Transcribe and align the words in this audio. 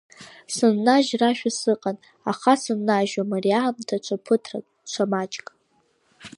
Сыннажьрашәа 0.55 1.51
сыҟан, 1.59 1.97
аха 2.31 2.53
сыннажьуам 2.61 3.31
ари 3.37 3.51
аамҭа 3.59 3.97
ҽа 4.05 4.17
ԥыҭрак, 4.23 4.65
ҽа 4.91 5.03
маҷк. 5.11 5.47